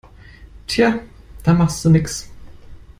Tja, 0.67 0.87
da 1.43 1.53
machste 1.61 1.89
nix. 1.95 2.21